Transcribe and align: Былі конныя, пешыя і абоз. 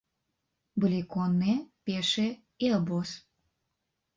Былі 0.83 1.01
конныя, 1.15 1.59
пешыя 1.91 2.33
і 2.67 2.73
абоз. 2.79 3.09